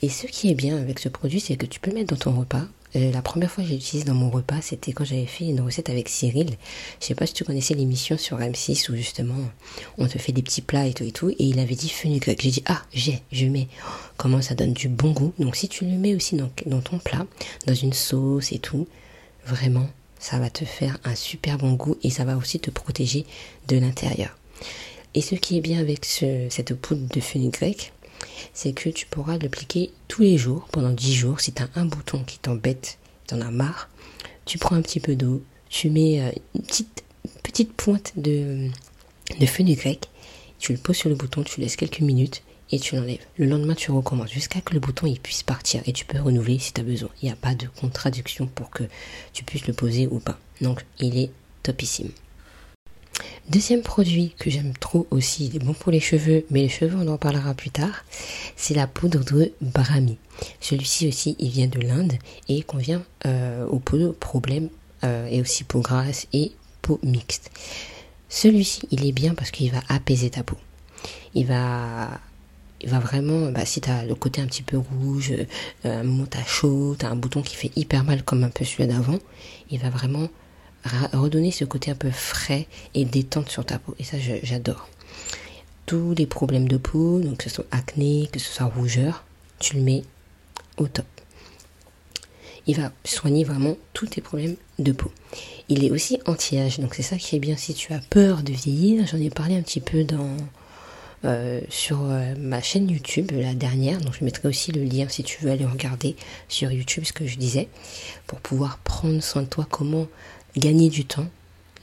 Et 0.02 0.10
ce 0.10 0.28
qui 0.28 0.50
est 0.50 0.56
bien 0.56 0.78
avec 0.78 1.00
ce 1.00 1.10
produit, 1.10 1.40
c'est 1.40 1.58
que 1.58 1.66
tu 1.66 1.80
peux 1.80 1.92
le 1.92 1.98
mettre 1.98 2.14
dans 2.14 2.20
ton 2.20 2.40
repas. 2.40 2.66
Euh, 2.96 3.12
la 3.12 3.22
première 3.22 3.52
fois 3.52 3.64
que 3.64 3.70
j'ai 3.70 3.76
utilisé 3.76 4.06
dans 4.06 4.14
mon 4.14 4.30
repas, 4.30 4.62
c'était 4.62 4.94
quand 4.94 5.04
j'avais 5.04 5.26
fait 5.26 5.46
une 5.46 5.62
recette 5.62 5.90
avec 5.90 6.08
Cyril. 6.10 6.52
Je 7.02 7.06
sais 7.06 7.16
pas 7.16 7.26
si 7.26 7.34
tu 7.34 7.44
connaissais 7.44 7.74
l'émission 7.74 8.18
sur 8.18 8.40
M6 8.40 8.92
où 8.92 8.96
justement 8.96 9.36
on 9.98 10.08
te 10.08 10.18
fait 10.18 10.32
des 10.32 10.42
petits 10.42 10.62
plats 10.62 10.88
et 10.88 10.94
tout 10.94 11.04
et 11.04 11.12
tout. 11.12 11.30
Et 11.30 11.36
il 11.40 11.60
avait 11.60 11.76
dit 11.76 11.90
fenugrec. 11.90 12.42
J'ai 12.42 12.52
dit 12.52 12.64
ah 12.68 12.82
j'ai, 12.94 13.22
je 13.32 13.46
mets. 13.48 13.68
comment 14.18 14.42
ça 14.42 14.56
donne 14.56 14.74
du 14.74 14.88
bon 14.88 15.12
goût. 15.12 15.34
Donc 15.40 15.56
si 15.56 15.68
tu 15.68 15.86
le 15.86 15.98
mets 15.98 16.16
aussi 16.16 16.36
dans, 16.36 16.50
dans 16.66 16.82
ton 16.82 17.00
plat, 17.00 17.26
dans 17.68 17.76
une 17.76 17.94
sauce 17.94 18.52
et 18.52 18.60
tout, 18.60 18.88
vraiment 19.46 19.88
ça 20.20 20.40
va 20.40 20.50
te 20.50 20.66
faire 20.66 20.98
un 21.04 21.16
super 21.16 21.58
bon 21.58 21.74
goût 21.74 21.98
et 22.04 22.10
ça 22.10 22.24
va 22.24 22.38
aussi 22.38 22.60
te 22.60 22.72
protéger 22.72 23.26
de 23.68 23.78
l'intérieur. 23.78 24.38
Et 25.14 25.22
ce 25.22 25.36
qui 25.36 25.58
est 25.58 25.62
bien 25.62 25.80
avec 25.80 26.04
cette 26.06 26.74
poudre 26.74 27.08
de 27.14 27.20
fenugrec, 27.22 27.94
c'est 28.54 28.74
que 28.74 28.90
tu 28.90 29.06
pourras 29.06 29.38
l'appliquer 29.38 29.92
tous 30.08 30.22
les 30.22 30.38
jours, 30.38 30.68
pendant 30.72 30.92
10 30.92 31.14
jours. 31.14 31.42
Si 31.42 31.52
tu 31.52 31.62
as 31.62 31.70
un 31.76 31.86
bouton 31.86 32.24
qui 32.24 32.40
t'embête, 32.40 32.98
tu 33.28 33.36
en 33.36 33.42
as 33.42 33.52
marre, 33.52 33.90
tu 34.46 34.58
prends 34.58 34.76
un 34.76 34.82
petit 34.82 35.00
peu 35.00 35.16
d'eau, 35.16 35.44
tu 35.70 35.90
mets 35.90 36.22
euh, 36.22 36.32
une 36.56 36.62
petite, 36.62 37.04
petite 37.44 37.74
pointe 37.74 38.14
de, 38.16 38.70
de 39.40 39.46
fenugrec, 39.46 40.10
tu 40.60 40.72
le 40.72 40.78
poses 40.78 40.98
sur 40.98 41.10
le 41.10 41.16
bouton, 41.16 41.44
tu 41.44 41.60
laisses 41.60 41.76
quelques 41.76 42.02
minutes 42.02 42.44
et 42.72 42.80
tu 42.80 42.96
l'enlèves. 42.96 43.26
Le 43.38 43.46
lendemain, 43.46 43.76
tu 43.76 43.92
recommences 43.92 44.32
jusqu'à 44.32 44.62
que 44.62 44.74
le 44.74 44.80
bouton 44.80 45.08
il 45.08 45.20
puisse 45.20 45.44
partir 45.44 45.82
et 45.86 45.94
tu 45.94 46.06
peux 46.06 46.20
renouveler 46.20 46.60
si 46.60 46.74
tu 46.74 46.82
as 46.82 46.84
besoin. 46.84 47.10
Il 47.22 47.26
n'y 47.26 47.32
a 47.32 47.36
pas 47.36 47.56
de 47.56 47.68
contradiction 47.68 48.48
pour 48.48 48.70
que 48.70 48.84
tu 49.34 49.44
puisses 49.44 49.68
le 49.68 49.74
poser 49.74 50.08
ou 50.08 50.20
pas. 50.20 50.40
Donc, 50.62 50.86
il 51.00 51.18
est 51.18 51.32
topissime. 51.64 52.12
Deuxième 53.50 53.84
produit 53.84 54.34
que 54.40 54.50
j'aime 54.50 54.74
trop 54.80 55.06
aussi, 55.12 55.46
il 55.46 55.56
est 55.56 55.64
bon 55.64 55.74
pour 55.74 55.92
les 55.92 56.00
cheveux, 56.00 56.46
mais 56.50 56.62
les 56.62 56.70
cheveux 56.70 56.98
on 56.98 57.08
en 57.08 57.18
parlera 57.18 57.54
plus 57.54 57.70
tard, 57.70 58.04
c'est 58.56 58.74
la 58.74 58.88
poudre 58.88 59.24
de 59.24 59.54
Brahmi. 59.62 60.18
Celui-ci 60.60 61.08
aussi, 61.08 61.36
il 61.38 61.52
vient 61.52 61.68
de 61.68 61.80
l'Inde 61.80 62.14
et 62.50 62.64
convient 62.64 63.04
euh, 63.28 63.68
aux 63.68 63.78
peaux 63.78 64.14
problèmes 64.14 64.70
euh, 65.04 65.28
et 65.28 65.42
aussi 65.42 65.64
peau 65.64 65.82
grasse 65.82 66.26
et 66.34 66.54
peau 66.82 67.00
mixte. 67.04 67.52
Celui-ci, 68.30 68.88
il 68.90 69.06
est 69.06 69.12
bien 69.12 69.36
parce 69.36 69.52
qu'il 69.52 69.72
va 69.72 69.82
apaiser 69.90 70.32
ta 70.32 70.42
peau. 70.42 70.58
Il 71.36 71.46
va 71.46 72.20
il 72.82 72.90
va 72.90 73.00
vraiment, 73.00 73.52
bah, 73.52 73.66
si 73.66 73.80
tu 73.80 73.90
as 73.90 74.06
le 74.06 74.16
côté 74.16 74.42
un 74.42 74.48
petit 74.48 74.62
peu 74.64 74.78
rouge, 74.78 75.34
euh, 75.86 76.02
un 76.02 76.04
moment 76.04 76.26
t'as 76.28 76.44
chaud, 76.44 76.96
t'as 76.98 77.10
un 77.10 77.16
bouton 77.16 77.42
qui 77.42 77.56
fait 77.56 77.72
hyper 77.76 78.04
mal 78.04 78.24
comme 78.24 78.44
un 78.44 78.50
peu 78.50 78.66
celui 78.66 78.88
d'avant, 78.88 79.20
il 79.70 79.80
va 79.80 79.90
vraiment 79.90 80.30
redonner 81.14 81.52
ce 81.52 81.66
côté 81.66 81.92
un 81.92 81.96
peu 81.96 82.12
frais 82.12 82.68
et 82.94 83.06
détente 83.06 83.50
sur 83.50 83.66
ta 83.66 83.80
peau. 83.80 83.96
Et 84.00 84.04
ça, 84.04 84.18
j'adore. 84.44 84.88
Tous 85.86 86.14
les 86.18 86.26
problèmes 86.26 86.68
de 86.68 86.78
peau, 86.78 87.20
donc 87.20 87.38
que 87.38 87.44
ce 87.44 87.50
soit 87.50 87.68
acné, 87.72 88.30
que 88.32 88.40
ce 88.40 88.52
soit 88.52 88.66
rougeur, 88.66 89.24
tu 89.60 89.76
le 89.76 89.82
mets 89.82 90.04
au 90.78 90.88
top. 90.88 91.06
Il 92.68 92.78
va 92.78 92.92
soigner 93.04 93.44
vraiment 93.44 93.78
tous 93.94 94.08
tes 94.08 94.22
problèmes 94.22 94.56
de 94.80 94.92
peau. 94.92 95.12
Il 95.70 95.84
est 95.84 95.92
aussi 95.92 96.20
anti-âge, 96.26 96.80
donc 96.80 96.96
c'est 96.96 97.04
ça 97.04 97.18
qui 97.18 97.36
est 97.36 97.40
bien 97.40 97.56
si 97.58 97.76
tu 97.76 97.94
as 97.94 98.00
peur 98.10 98.42
de 98.42 98.52
vieillir. 98.52 99.06
J'en 99.06 99.20
ai 99.20 99.30
parlé 99.30 99.56
un 99.56 99.62
petit 99.62 99.82
peu 99.82 100.04
dans 100.04 100.36
euh, 101.26 101.62
sur 101.70 102.04
euh, 102.04 102.36
ma 102.38 102.62
chaîne 102.62 102.90
YouTube, 102.90 103.32
la 103.32 103.54
dernière. 103.54 104.00
Donc 104.00 104.14
je 104.20 104.24
mettrai 104.24 104.48
aussi 104.48 104.72
le 104.72 104.84
lien 104.84 105.08
si 105.10 105.24
tu 105.24 105.44
veux 105.44 105.50
aller 105.50 105.66
regarder 105.66 106.16
sur 106.50 106.72
YouTube 106.72 107.04
ce 107.06 107.14
que 107.14 107.26
je 107.26 107.38
disais, 107.38 107.68
pour 108.28 108.40
pouvoir 108.40 108.78
prendre 108.80 109.22
soin 109.22 109.42
de 109.42 109.48
toi, 109.48 109.68
comment 109.70 110.08
gagner 110.58 110.90
du 110.90 111.06
temps 111.06 111.28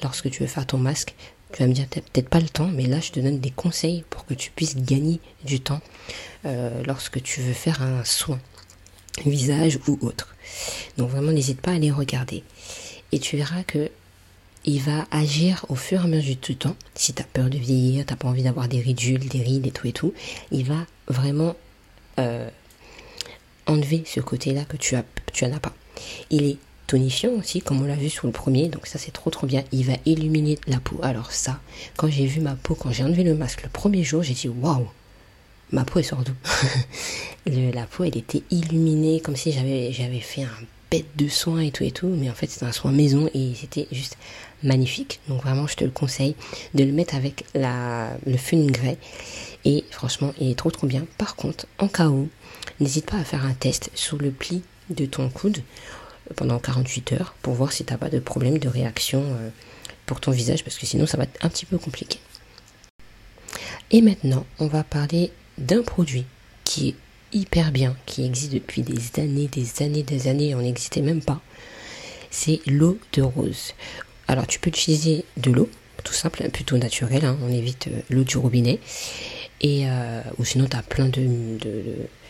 lorsque 0.02 0.30
tu 0.30 0.42
veux 0.42 0.48
faire 0.48 0.66
ton 0.66 0.78
masque, 0.78 1.14
Tu 1.52 1.62
vas 1.62 1.68
me 1.68 1.74
dire, 1.74 1.86
peut-être 1.86 2.30
pas 2.30 2.40
le 2.40 2.48
temps, 2.48 2.68
mais 2.68 2.86
là, 2.86 2.98
je 3.00 3.12
te 3.12 3.20
donne 3.20 3.38
des 3.38 3.50
conseils 3.50 4.04
pour 4.08 4.24
que 4.24 4.32
tu 4.32 4.50
puisses 4.50 4.76
gagner 4.76 5.20
du 5.44 5.60
temps 5.60 5.82
euh, 6.46 6.82
lorsque 6.86 7.22
tu 7.22 7.42
veux 7.42 7.52
faire 7.52 7.82
un 7.82 8.04
soin, 8.04 8.40
visage 9.26 9.78
ou 9.86 9.98
autre. 10.00 10.34
Donc 10.96 11.10
vraiment, 11.10 11.30
n'hésite 11.30 11.60
pas 11.60 11.72
à 11.72 11.78
les 11.78 11.90
regarder. 11.90 12.42
Et 13.12 13.18
tu 13.18 13.36
verras 13.36 13.64
que 13.64 13.90
il 14.64 14.80
va 14.80 15.06
agir 15.10 15.66
au 15.68 15.74
fur 15.74 16.02
et 16.02 16.04
à 16.04 16.06
mesure 16.06 16.36
du 16.36 16.56
temps. 16.56 16.76
Si 16.94 17.12
tu 17.12 17.20
as 17.20 17.26
peur 17.26 17.50
de 17.50 17.58
vieillir, 17.58 18.06
t'as 18.06 18.16
pas 18.16 18.28
envie 18.28 18.44
d'avoir 18.44 18.68
des 18.68 18.80
ridules, 18.80 19.28
des 19.28 19.42
rides 19.42 19.66
et 19.66 19.72
tout 19.72 19.86
et 19.86 19.92
tout, 19.92 20.14
il 20.52 20.64
va 20.64 20.86
vraiment 21.08 21.56
euh, 22.18 22.48
enlever 23.66 24.04
ce 24.06 24.20
côté-là 24.20 24.64
que 24.64 24.76
tu 24.76 24.94
as, 24.94 25.04
tu 25.32 25.44
en 25.44 25.52
as 25.52 25.60
pas. 25.60 25.74
Il 26.30 26.44
est 26.44 26.58
tonifiant 26.92 27.30
aussi, 27.30 27.62
comme 27.62 27.80
on 27.80 27.86
l'a 27.86 27.94
vu 27.94 28.10
sur 28.10 28.26
le 28.26 28.34
premier, 28.34 28.68
donc 28.68 28.86
ça 28.86 28.98
c'est 28.98 29.12
trop 29.12 29.30
trop 29.30 29.46
bien. 29.46 29.64
Il 29.72 29.86
va 29.86 29.94
illuminer 30.04 30.58
la 30.66 30.78
peau. 30.78 31.00
Alors 31.02 31.32
ça, 31.32 31.58
quand 31.96 32.08
j'ai 32.08 32.26
vu 32.26 32.42
ma 32.42 32.54
peau, 32.54 32.74
quand 32.74 32.92
j'ai 32.92 33.02
enlevé 33.02 33.24
le 33.24 33.34
masque 33.34 33.62
le 33.62 33.70
premier 33.70 34.04
jour, 34.04 34.22
j'ai 34.22 34.34
dit 34.34 34.50
waouh, 34.50 34.86
ma 35.70 35.84
peau 35.84 36.00
est 36.00 36.02
sort 36.02 36.22
d'où? 36.22 36.34
La 37.74 37.86
peau 37.86 38.04
elle 38.04 38.18
était 38.18 38.42
illuminée 38.50 39.20
comme 39.20 39.36
si 39.36 39.52
j'avais 39.52 39.90
j'avais 39.90 40.20
fait 40.20 40.42
un 40.42 40.58
bête 40.90 41.06
de 41.16 41.28
soin 41.28 41.60
et 41.60 41.70
tout 41.70 41.82
et 41.82 41.92
tout, 41.92 42.08
mais 42.08 42.28
en 42.28 42.34
fait 42.34 42.50
c'est 42.50 42.62
un 42.62 42.72
soin 42.72 42.92
maison 42.92 43.30
et 43.32 43.54
c'était 43.54 43.88
juste 43.90 44.18
magnifique. 44.62 45.20
Donc 45.28 45.40
vraiment 45.40 45.66
je 45.66 45.76
te 45.76 45.84
le 45.84 45.90
conseille 45.90 46.36
de 46.74 46.84
le 46.84 46.92
mettre 46.92 47.14
avec 47.14 47.46
la, 47.54 48.10
le 48.26 48.36
fenugrec 48.36 48.98
et 49.64 49.84
franchement 49.90 50.34
il 50.38 50.50
est 50.50 50.58
trop 50.58 50.70
trop 50.70 50.86
bien. 50.86 51.06
Par 51.16 51.36
contre, 51.36 51.66
en 51.78 51.88
cas 51.88 52.08
où, 52.08 52.28
n'hésite 52.80 53.06
pas 53.06 53.16
à 53.16 53.24
faire 53.24 53.46
un 53.46 53.54
test 53.54 53.90
sous 53.94 54.18
le 54.18 54.30
pli 54.30 54.62
de 54.90 55.06
ton 55.06 55.30
coude 55.30 55.62
pendant 56.36 56.58
48 56.58 57.12
heures 57.12 57.34
pour 57.42 57.54
voir 57.54 57.72
si 57.72 57.84
tu 57.84 57.92
n'as 57.92 57.98
pas 57.98 58.08
de 58.08 58.18
problème 58.18 58.58
de 58.58 58.68
réaction 58.68 59.22
euh, 59.22 59.48
pour 60.06 60.20
ton 60.20 60.30
visage 60.30 60.64
parce 60.64 60.78
que 60.78 60.86
sinon 60.86 61.06
ça 61.06 61.16
va 61.16 61.24
être 61.24 61.44
un 61.44 61.48
petit 61.48 61.66
peu 61.66 61.78
compliqué. 61.78 62.18
Et 63.90 64.00
maintenant, 64.00 64.46
on 64.58 64.68
va 64.68 64.84
parler 64.84 65.32
d'un 65.58 65.82
produit 65.82 66.24
qui 66.64 66.90
est 66.90 66.94
hyper 67.32 67.72
bien, 67.72 67.96
qui 68.06 68.24
existe 68.24 68.52
depuis 68.52 68.82
des 68.82 69.20
années, 69.20 69.48
des 69.48 69.82
années, 69.82 70.02
des 70.02 70.28
années, 70.28 70.54
on 70.54 70.62
n'existait 70.62 71.02
même 71.02 71.22
pas. 71.22 71.40
C'est 72.30 72.60
l'eau 72.66 72.98
de 73.12 73.22
rose. 73.22 73.74
Alors 74.28 74.46
tu 74.46 74.58
peux 74.58 74.68
utiliser 74.68 75.24
de 75.36 75.50
l'eau, 75.50 75.68
tout 76.04 76.14
simple, 76.14 76.48
plutôt 76.50 76.78
naturelle, 76.78 77.24
hein. 77.24 77.36
on 77.42 77.52
évite 77.52 77.88
euh, 77.88 78.00
l'eau 78.08 78.24
du 78.24 78.38
robinet. 78.38 78.80
Et, 79.60 79.86
euh, 79.86 80.22
ou 80.38 80.44
sinon 80.44 80.66
tu 80.66 80.76
as 80.76 80.82
plein 80.82 81.08
de 81.08 81.58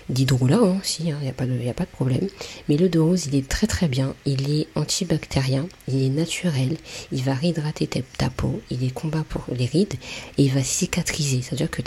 d'hydrolat 0.09 0.61
aussi, 0.61 1.05
il 1.05 1.15
n'y 1.17 1.29
a, 1.29 1.33
pas 1.33 1.47
de, 1.47 1.69
a 1.69 1.75
pas 1.75 1.85
de 1.85 1.91
problème. 1.91 2.29
Mais 2.69 2.77
l'eau 2.77 2.89
de 2.89 2.99
rose, 2.99 3.27
il 3.27 3.35
est 3.35 3.49
très 3.49 3.67
très 3.67 3.89
bien, 3.89 4.15
il 4.27 4.51
est 4.51 4.69
antibactérien, 4.75 5.67
il 5.89 6.03
est 6.03 6.09
naturel, 6.09 6.77
il 7.13 7.23
va 7.23 7.35
réhydrater 7.35 7.87
ta, 7.87 8.31
peau, 8.31 8.61
il 8.71 8.85
est 8.85 8.93
combat 8.93 9.25
pour 9.29 9.45
les 9.55 9.67
rides 9.67 9.95
et 10.39 10.45
il 10.45 10.53
va 10.53 10.63
cicatriser. 10.63 11.43
C'est-à-dire 11.43 11.71
que 11.71 11.83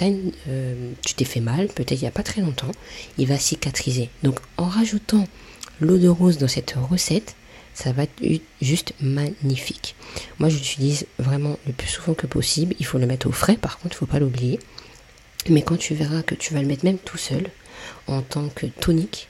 euh, 0.48 0.92
tu 1.06 1.14
t'es 1.14 1.26
fait 1.26 1.40
mal, 1.40 1.68
peut-être 1.68 2.00
il 2.00 2.04
n'y 2.04 2.08
a 2.08 2.12
pas 2.12 2.24
très 2.24 2.42
longtemps, 2.42 2.72
il 3.18 3.28
va 3.28 3.38
cicatriser. 3.38 4.10
Donc 4.24 4.40
en 4.58 4.66
rajoutant 4.66 5.26
l'eau 5.80 5.98
de 5.98 6.08
rose 6.08 6.38
dans 6.38 6.48
cette 6.48 6.76
recette, 6.90 7.36
ça 7.76 7.92
va 7.92 8.04
être 8.04 8.42
juste 8.62 8.94
magnifique. 9.02 9.96
Moi, 10.40 10.50
j'utilise 10.50 11.06
vraiment 11.20 11.60
le 11.68 11.74
plus 11.74 11.90
souvent 11.90 12.14
que 12.14 12.26
possible. 12.26 12.74
Il 12.80 12.86
faut 12.86 12.98
le 12.98 13.06
mettre 13.06 13.28
au 13.28 13.34
frais, 13.34 13.58
par 13.58 13.78
contre, 13.80 13.96
il 13.96 13.98
ne 13.98 14.00
faut 14.00 14.06
pas 14.06 14.20
l'oublier. 14.20 14.60
Mais 15.50 15.62
quand 15.62 15.78
tu 15.78 15.94
verras 15.94 16.24
que 16.24 16.36
tu 16.36 16.54
vas 16.54 16.62
le 16.62 16.68
mettre 16.68 16.86
même 16.86 16.98
tout 16.98 17.18
seul, 17.18 17.50
en 18.08 18.22
tant 18.22 18.50
que 18.50 18.66
tonique 18.66 19.28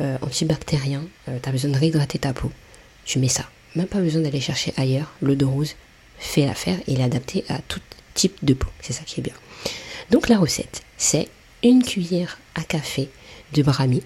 euh, 0.00 0.16
antibactérien, 0.22 1.04
euh, 1.28 1.38
tu 1.42 1.48
as 1.48 1.52
besoin 1.52 1.70
de 1.70 1.78
réhydrater 1.78 2.18
ta 2.18 2.32
peau, 2.32 2.50
tu 3.04 3.18
mets 3.18 3.28
ça. 3.28 3.44
Même 3.74 3.86
pas 3.86 4.00
besoin 4.00 4.22
d'aller 4.22 4.40
chercher 4.40 4.72
ailleurs. 4.76 5.12
L'eau 5.20 5.34
de 5.34 5.44
rose 5.44 5.74
fait 6.18 6.46
l'affaire 6.46 6.78
et 6.86 6.92
il 6.92 7.00
est 7.00 7.04
adapté 7.04 7.44
à 7.48 7.58
tout 7.68 7.80
type 8.14 8.44
de 8.44 8.54
peau. 8.54 8.68
C'est 8.80 8.92
ça 8.92 9.02
qui 9.04 9.20
est 9.20 9.22
bien. 9.22 9.34
Donc 10.10 10.28
la 10.28 10.38
recette, 10.38 10.82
c'est 10.96 11.28
une 11.62 11.82
cuillère 11.82 12.38
à 12.54 12.62
café 12.62 13.08
de 13.52 13.62
brami, 13.62 14.02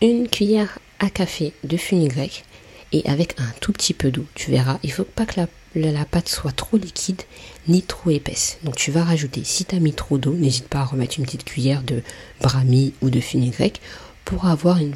une 0.00 0.28
cuillère 0.28 0.78
à 0.98 1.10
café 1.10 1.52
de 1.64 1.76
fenugrec 1.76 2.44
et 2.92 3.08
avec 3.08 3.34
un 3.38 3.50
tout 3.60 3.72
petit 3.72 3.94
peu 3.94 4.10
d'eau. 4.10 4.26
Tu 4.34 4.50
verras, 4.50 4.78
il 4.82 4.92
faut 4.92 5.04
pas 5.04 5.26
que 5.26 5.40
la 5.74 6.04
pâte 6.04 6.28
soit 6.28 6.52
trop 6.52 6.76
liquide 6.76 7.22
ni 7.68 7.82
trop 7.82 8.10
épaisse. 8.10 8.58
Donc 8.64 8.76
tu 8.76 8.90
vas 8.90 9.04
rajouter, 9.04 9.42
si 9.44 9.64
tu 9.64 9.74
as 9.74 9.80
mis 9.80 9.92
trop 9.92 10.18
d'eau, 10.18 10.34
n'hésite 10.34 10.68
pas 10.68 10.80
à 10.80 10.84
remettre 10.84 11.18
une 11.18 11.24
petite 11.24 11.44
cuillère 11.44 11.82
de 11.82 12.02
brami 12.40 12.92
ou 13.02 13.10
de 13.10 13.20
fenugrec 13.20 13.80
pour 14.24 14.46
avoir 14.46 14.78
une, 14.78 14.94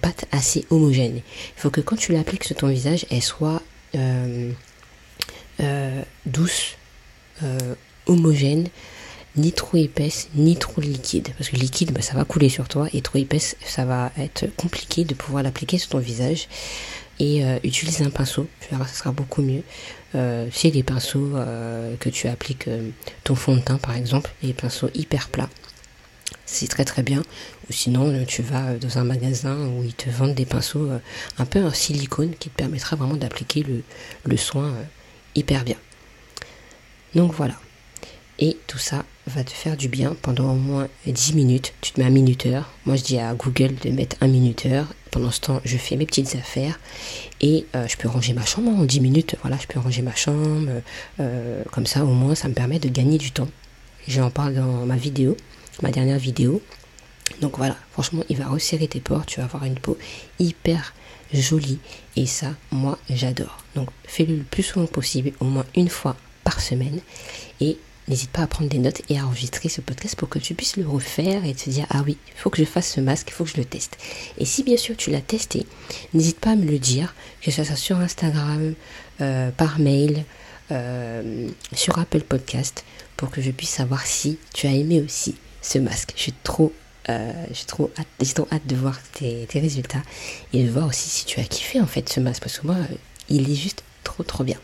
pâte 0.00 0.26
assez 0.30 0.64
homogène. 0.70 1.16
Il 1.16 1.60
faut 1.60 1.70
que 1.70 1.80
quand 1.80 1.96
tu 1.96 2.12
l'appliques 2.12 2.44
sur 2.44 2.54
ton 2.54 2.68
visage, 2.68 3.04
elle 3.10 3.22
soit 3.22 3.60
euh, 3.96 4.52
euh, 5.58 6.02
douce, 6.24 6.76
euh, 7.42 7.74
homogène, 8.06 8.68
ni 9.36 9.50
trop 9.50 9.76
épaisse, 9.76 10.28
ni 10.36 10.56
trop 10.56 10.80
liquide. 10.80 11.30
Parce 11.36 11.50
que 11.50 11.56
liquide, 11.56 11.90
bah, 11.90 12.00
ça 12.00 12.14
va 12.14 12.24
couler 12.24 12.48
sur 12.48 12.68
toi, 12.68 12.86
et 12.92 13.00
trop 13.00 13.18
épaisse, 13.18 13.56
ça 13.64 13.84
va 13.84 14.12
être 14.18 14.46
compliqué 14.56 15.04
de 15.04 15.14
pouvoir 15.14 15.42
l'appliquer 15.42 15.78
sur 15.78 15.88
ton 15.90 15.98
visage 15.98 16.46
et 17.18 17.44
euh, 17.44 17.58
utilise 17.64 18.02
un 18.02 18.10
pinceau, 18.10 18.48
tu 18.60 18.68
verras, 18.70 18.86
ça 18.86 18.94
sera 18.94 19.12
beaucoup 19.12 19.42
mieux. 19.42 19.62
Euh, 20.14 20.48
c'est 20.52 20.70
des 20.70 20.82
pinceaux 20.82 21.36
euh, 21.36 21.94
que 21.96 22.08
tu 22.08 22.28
appliques 22.28 22.68
euh, 22.68 22.90
ton 23.24 23.34
fond 23.34 23.56
de 23.56 23.60
teint 23.60 23.78
par 23.78 23.96
exemple, 23.96 24.30
des 24.42 24.52
pinceaux 24.52 24.88
hyper 24.94 25.28
plats. 25.28 25.50
C'est 26.46 26.68
très 26.68 26.84
très 26.84 27.02
bien. 27.02 27.22
Ou 27.68 27.72
sinon, 27.72 28.24
tu 28.26 28.42
vas 28.42 28.74
dans 28.74 28.98
un 28.98 29.04
magasin 29.04 29.56
où 29.66 29.82
ils 29.82 29.94
te 29.94 30.08
vendent 30.08 30.34
des 30.34 30.46
pinceaux 30.46 30.88
un 31.38 31.44
peu 31.44 31.64
en 31.64 31.72
silicone 31.72 32.34
qui 32.38 32.50
te 32.50 32.56
permettra 32.56 32.94
vraiment 32.94 33.16
d'appliquer 33.16 33.64
le, 33.64 33.82
le 34.24 34.36
soin 34.36 34.72
hyper 35.34 35.64
bien. 35.64 35.76
Donc 37.16 37.32
voilà. 37.32 37.54
Et 38.38 38.56
tout 38.68 38.78
ça 38.78 39.04
va 39.26 39.42
te 39.42 39.50
faire 39.50 39.76
du 39.76 39.88
bien 39.88 40.16
pendant 40.22 40.52
au 40.52 40.56
moins 40.56 40.88
10 41.06 41.34
minutes. 41.34 41.74
Tu 41.80 41.90
te 41.90 42.00
mets 42.00 42.06
un 42.06 42.10
minuteur. 42.10 42.70
Moi, 42.84 42.94
je 42.94 43.02
dis 43.02 43.18
à 43.18 43.34
Google 43.34 43.74
de 43.82 43.90
mettre 43.90 44.16
un 44.20 44.28
minuteur. 44.28 44.86
Pendant 45.16 45.30
ce 45.30 45.40
temps, 45.40 45.62
je 45.64 45.78
fais 45.78 45.96
mes 45.96 46.04
petites 46.04 46.34
affaires 46.34 46.78
et 47.40 47.64
euh, 47.74 47.88
je 47.88 47.96
peux 47.96 48.06
ranger 48.06 48.34
ma 48.34 48.44
chambre 48.44 48.68
en 48.68 48.84
10 48.84 49.00
minutes. 49.00 49.34
Voilà, 49.40 49.56
je 49.58 49.66
peux 49.66 49.80
ranger 49.80 50.02
ma 50.02 50.14
chambre. 50.14 50.68
Euh, 51.20 51.62
comme 51.72 51.86
ça, 51.86 52.04
au 52.04 52.10
moins, 52.10 52.34
ça 52.34 52.48
me 52.48 52.52
permet 52.52 52.78
de 52.78 52.90
gagner 52.90 53.16
du 53.16 53.30
temps. 53.30 53.48
J'en 54.06 54.28
parle 54.28 54.52
dans 54.52 54.84
ma 54.84 54.96
vidéo, 54.96 55.34
ma 55.80 55.90
dernière 55.90 56.18
vidéo. 56.18 56.60
Donc 57.40 57.56
voilà, 57.56 57.78
franchement, 57.92 58.24
il 58.28 58.36
va 58.36 58.46
resserrer 58.46 58.88
tes 58.88 59.00
pores. 59.00 59.24
Tu 59.24 59.40
vas 59.40 59.46
avoir 59.46 59.64
une 59.64 59.76
peau 59.76 59.96
hyper 60.38 60.92
jolie. 61.32 61.78
Et 62.16 62.26
ça, 62.26 62.48
moi, 62.70 62.98
j'adore. 63.08 63.64
Donc, 63.74 63.88
fais-le 64.04 64.36
le 64.36 64.42
plus 64.42 64.64
souvent 64.64 64.84
possible, 64.84 65.32
au 65.40 65.46
moins 65.46 65.64
une 65.76 65.88
fois 65.88 66.14
par 66.44 66.60
semaine. 66.60 67.00
Et 67.62 67.78
N'hésite 68.08 68.30
pas 68.30 68.42
à 68.42 68.46
prendre 68.46 68.70
des 68.70 68.78
notes 68.78 69.02
et 69.08 69.18
à 69.18 69.26
enregistrer 69.26 69.68
ce 69.68 69.80
podcast 69.80 70.14
pour 70.14 70.28
que 70.28 70.38
tu 70.38 70.54
puisses 70.54 70.76
le 70.76 70.86
refaire 70.86 71.44
et 71.44 71.54
te 71.54 71.68
dire 71.68 71.86
ah 71.90 72.02
oui, 72.06 72.16
il 72.28 72.40
faut 72.40 72.50
que 72.50 72.58
je 72.58 72.64
fasse 72.64 72.92
ce 72.92 73.00
masque, 73.00 73.28
il 73.30 73.32
faut 73.32 73.44
que 73.44 73.50
je 73.50 73.56
le 73.56 73.64
teste. 73.64 73.98
Et 74.38 74.44
si 74.44 74.62
bien 74.62 74.76
sûr 74.76 74.96
tu 74.96 75.10
l'as 75.10 75.20
testé, 75.20 75.66
n'hésite 76.14 76.38
pas 76.38 76.50
à 76.50 76.56
me 76.56 76.66
le 76.66 76.78
dire, 76.78 77.14
que 77.42 77.50
ce 77.50 77.64
soit 77.64 77.74
sur 77.74 77.98
Instagram, 77.98 78.74
euh, 79.20 79.50
par 79.50 79.80
mail, 79.80 80.24
euh, 80.70 81.48
sur 81.72 81.98
Apple 81.98 82.20
Podcast, 82.20 82.84
pour 83.16 83.30
que 83.30 83.40
je 83.40 83.50
puisse 83.50 83.70
savoir 83.70 84.06
si 84.06 84.38
tu 84.54 84.68
as 84.68 84.72
aimé 84.72 85.00
aussi 85.00 85.34
ce 85.60 85.78
masque. 85.78 86.12
Je 86.16 86.30
trop 86.44 86.72
euh, 87.08 87.32
j'ai 87.52 87.64
trop 87.64 87.90
hâte, 87.98 88.08
j'ai 88.20 88.32
trop 88.34 88.48
hâte 88.50 88.66
de 88.66 88.74
voir 88.74 89.00
tes, 89.12 89.46
tes, 89.46 89.60
résultats 89.60 90.02
et 90.52 90.64
de 90.64 90.70
voir 90.70 90.88
aussi 90.88 91.08
si 91.08 91.24
tu 91.24 91.38
as 91.38 91.44
kiffé 91.44 91.80
en 91.80 91.86
fait 91.86 92.08
ce 92.08 92.18
masque 92.18 92.42
parce 92.42 92.58
que 92.58 92.66
moi 92.66 92.76
il 93.28 93.48
est 93.50 93.54
juste 93.54 93.84
trop 94.02 94.24
trop 94.24 94.42
bien. 94.42 94.58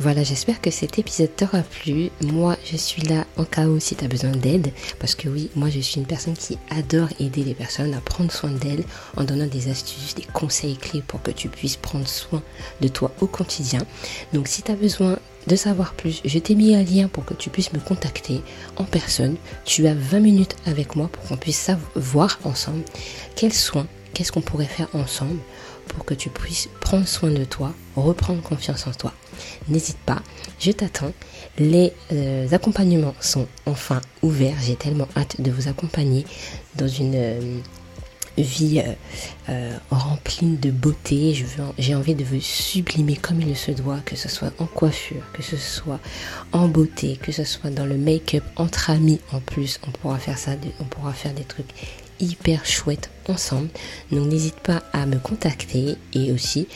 Voilà, 0.00 0.24
j'espère 0.24 0.60
que 0.60 0.72
cet 0.72 0.98
épisode 0.98 1.36
t'aura 1.36 1.62
plu. 1.62 2.10
Moi, 2.20 2.56
je 2.64 2.76
suis 2.76 3.02
là 3.02 3.26
en 3.36 3.44
cas 3.44 3.66
où 3.66 3.78
si 3.78 3.94
tu 3.94 4.08
besoin 4.08 4.32
d'aide. 4.32 4.72
Parce 4.98 5.14
que 5.14 5.28
oui, 5.28 5.50
moi, 5.54 5.70
je 5.70 5.78
suis 5.78 6.00
une 6.00 6.06
personne 6.06 6.34
qui 6.34 6.58
adore 6.68 7.08
aider 7.20 7.44
les 7.44 7.54
personnes 7.54 7.94
à 7.94 8.00
prendre 8.00 8.32
soin 8.32 8.50
d'elles 8.50 8.82
en 9.16 9.22
donnant 9.22 9.46
des 9.46 9.70
astuces, 9.70 10.16
des 10.16 10.26
conseils 10.32 10.76
clés 10.76 11.02
pour 11.06 11.22
que 11.22 11.30
tu 11.30 11.48
puisses 11.48 11.76
prendre 11.76 12.08
soin 12.08 12.42
de 12.80 12.88
toi 12.88 13.12
au 13.20 13.28
quotidien. 13.28 13.82
Donc, 14.32 14.48
si 14.48 14.62
tu 14.62 14.72
as 14.72 14.76
besoin 14.76 15.16
de 15.46 15.54
savoir 15.54 15.94
plus, 15.94 16.20
je 16.24 16.38
t'ai 16.40 16.56
mis 16.56 16.74
un 16.74 16.82
lien 16.82 17.06
pour 17.06 17.24
que 17.24 17.34
tu 17.34 17.48
puisses 17.48 17.72
me 17.72 17.78
contacter 17.78 18.42
en 18.76 18.84
personne. 18.84 19.36
Tu 19.64 19.86
as 19.86 19.94
20 19.94 20.18
minutes 20.18 20.56
avec 20.66 20.96
moi 20.96 21.06
pour 21.06 21.22
qu'on 21.22 21.36
puisse 21.36 21.70
voir 21.94 22.40
ensemble 22.42 22.82
quels 23.36 23.52
soins, 23.52 23.86
qu'est-ce 24.12 24.32
qu'on 24.32 24.40
pourrait 24.40 24.64
faire 24.64 24.88
ensemble 24.92 25.38
pour 25.88 26.04
que 26.04 26.14
tu 26.14 26.30
puisses 26.30 26.68
prendre 26.80 27.06
soin 27.06 27.30
de 27.30 27.44
toi, 27.44 27.72
reprendre 27.96 28.42
confiance 28.42 28.86
en 28.86 28.92
toi. 28.92 29.12
N'hésite 29.68 29.98
pas, 29.98 30.22
je 30.58 30.70
t'attends. 30.72 31.12
Les 31.58 31.92
euh, 32.12 32.48
accompagnements 32.50 33.14
sont 33.20 33.46
enfin 33.66 34.00
ouverts. 34.22 34.56
J'ai 34.62 34.76
tellement 34.76 35.08
hâte 35.16 35.40
de 35.40 35.50
vous 35.50 35.68
accompagner 35.68 36.24
dans 36.76 36.88
une 36.88 37.14
euh, 37.14 37.58
vie 38.36 38.82
euh, 39.48 39.76
remplie 39.90 40.56
de 40.56 40.70
beauté. 40.70 41.34
J'ai 41.78 41.94
envie 41.94 42.14
de 42.14 42.24
vous 42.24 42.40
sublimer 42.40 43.16
comme 43.16 43.40
il 43.40 43.56
se 43.56 43.70
doit, 43.70 44.00
que 44.04 44.16
ce 44.16 44.28
soit 44.28 44.52
en 44.58 44.66
coiffure, 44.66 45.22
que 45.32 45.42
ce 45.42 45.56
soit 45.56 46.00
en 46.52 46.68
beauté, 46.68 47.18
que 47.20 47.32
ce 47.32 47.44
soit 47.44 47.70
dans 47.70 47.86
le 47.86 47.96
make-up 47.96 48.44
entre 48.56 48.90
amis 48.90 49.20
en 49.32 49.40
plus. 49.40 49.78
On 49.86 49.90
pourra 49.90 50.18
faire 50.18 50.38
ça, 50.38 50.52
on 50.80 50.84
pourra 50.84 51.12
faire 51.12 51.34
des 51.34 51.44
trucs 51.44 51.70
hyper 52.20 52.64
chouette 52.66 53.10
ensemble. 53.28 53.68
Donc 54.10 54.28
n'hésite 54.28 54.60
pas 54.60 54.82
à 54.92 55.06
me 55.06 55.18
contacter 55.18 55.96
et 56.12 56.32
aussi 56.32 56.68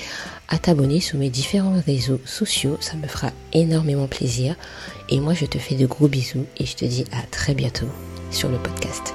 à 0.48 0.58
t'abonner 0.58 1.00
sur 1.00 1.18
mes 1.18 1.30
différents 1.30 1.80
réseaux 1.84 2.20
sociaux. 2.24 2.78
Ça 2.80 2.96
me 2.96 3.06
fera 3.06 3.30
énormément 3.52 4.06
plaisir. 4.06 4.56
Et 5.08 5.20
moi, 5.20 5.34
je 5.34 5.46
te 5.46 5.58
fais 5.58 5.74
de 5.74 5.86
gros 5.86 6.08
bisous 6.08 6.46
et 6.56 6.66
je 6.66 6.76
te 6.76 6.84
dis 6.84 7.04
à 7.12 7.22
très 7.30 7.54
bientôt 7.54 7.88
sur 8.30 8.48
le 8.48 8.58
podcast. 8.58 9.14